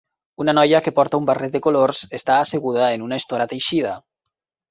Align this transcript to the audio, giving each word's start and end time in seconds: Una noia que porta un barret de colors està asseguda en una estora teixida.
Una 0.43 0.53
noia 0.59 0.79
que 0.87 0.93
porta 0.99 1.19
un 1.23 1.27
barret 1.29 1.57
de 1.57 1.61
colors 1.65 2.01
està 2.19 2.37
asseguda 2.45 2.89
en 2.97 3.05
una 3.09 3.19
estora 3.23 3.49
teixida. 3.53 3.95